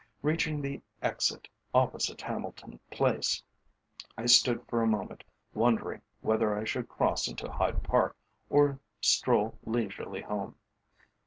Reaching 0.23 0.63
the 0.63 0.81
exit 1.03 1.47
opposite 1.75 2.23
Hamilton 2.23 2.79
Place, 2.89 3.43
I 4.17 4.25
stood 4.25 4.65
for 4.67 4.81
a 4.81 4.87
moment 4.87 5.23
wondering 5.53 6.01
whether 6.21 6.57
I 6.57 6.63
should 6.63 6.89
cross 6.89 7.27
into 7.27 7.51
Hyde 7.51 7.83
Park 7.83 8.17
or 8.49 8.79
stroll 9.01 9.59
leisurely 9.63 10.21
home. 10.23 10.55